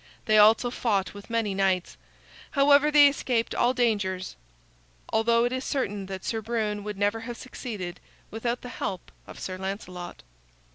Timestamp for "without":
8.31-8.61